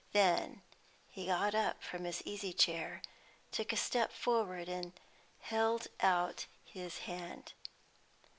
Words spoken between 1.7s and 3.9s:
from his easy chair, took a